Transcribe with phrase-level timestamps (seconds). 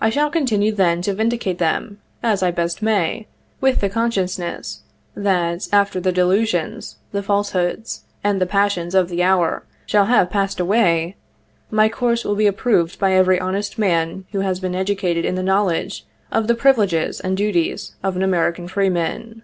[0.00, 3.26] I shall continue, then, to vindicate them, as I best may,
[3.60, 4.80] with the consciousness
[5.14, 10.60] that, after the delusions, the falsehoods, and the passions of the hour shall have passed
[10.60, 11.16] away,
[11.70, 15.42] my course will be approved by every honest man who has been educated in the
[15.42, 19.42] know ledge of the privileges and duties of an American freeman.